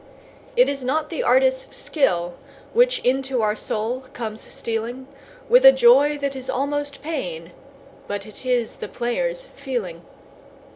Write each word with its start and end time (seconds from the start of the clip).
It 0.55 0.67
is 0.67 0.83
not 0.83 1.11
the 1.11 1.21
artist's 1.21 1.77
skill 1.77 2.33
which 2.73 2.97
into 3.01 3.43
our 3.43 3.55
soul 3.55 4.05
comes 4.13 4.51
stealing 4.51 5.07
With 5.47 5.63
a 5.63 5.71
joy 5.71 6.17
that 6.17 6.35
is 6.35 6.49
almost 6.49 7.03
pain, 7.03 7.51
but 8.07 8.25
it 8.25 8.43
is 8.43 8.77
the 8.77 8.87
player's 8.89 9.45
feeling. 9.53 10.01